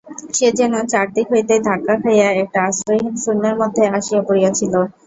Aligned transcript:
সে 0.35 0.47
যেন 0.59 0.73
চারি 0.91 1.11
দিক 1.15 1.27
হইতেই 1.33 1.61
ধাক্কা 1.67 1.95
খাইয়া 2.01 2.27
একটা 2.41 2.59
আশ্রয়হীন 2.67 3.15
শূন্যের 3.23 3.55
মধ্যে 3.61 3.83
আসিয়া 3.97 4.21
পড়িয়াছিল। 4.27 4.73